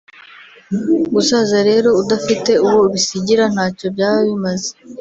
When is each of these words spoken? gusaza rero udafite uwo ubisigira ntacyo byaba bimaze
gusaza 1.13 1.57
rero 1.69 1.89
udafite 2.01 2.51
uwo 2.65 2.77
ubisigira 2.87 3.43
ntacyo 3.53 3.87
byaba 3.95 4.19
bimaze 4.29 4.71